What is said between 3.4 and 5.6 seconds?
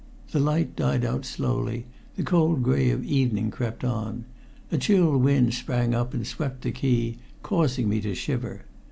crept on. A chill wind